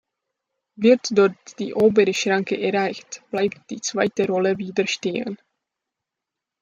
[0.77, 5.37] Wird dort die obere Schranke erreicht, bleibt die zweite Rolle wieder stehen.